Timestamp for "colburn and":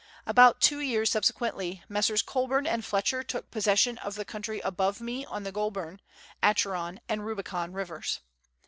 2.23-2.83